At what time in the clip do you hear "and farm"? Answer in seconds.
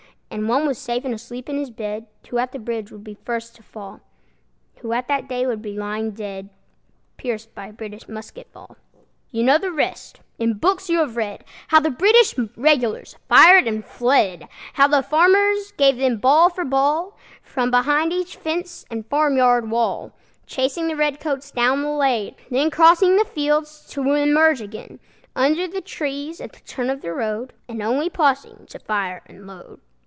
18.89-19.35